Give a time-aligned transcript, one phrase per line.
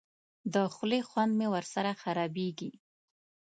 [0.53, 2.71] د خولې خوند مې ورسره خرابېږي.